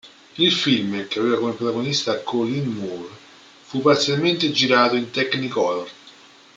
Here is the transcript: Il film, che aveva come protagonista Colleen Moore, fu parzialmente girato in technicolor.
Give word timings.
Il 0.39 0.51
film, 0.51 1.05
che 1.07 1.19
aveva 1.19 1.37
come 1.37 1.51
protagonista 1.53 2.23
Colleen 2.23 2.65
Moore, 2.65 3.09
fu 3.61 3.81
parzialmente 3.81 4.51
girato 4.51 4.95
in 4.95 5.11
technicolor. 5.11 5.87